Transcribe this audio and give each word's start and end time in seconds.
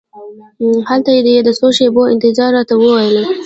هلته 0.89 1.09
یې 1.15 1.41
د 1.43 1.49
څو 1.59 1.67
شېبو 1.77 2.03
انتظار 2.13 2.49
راته 2.57 2.73
وویل. 2.77 3.15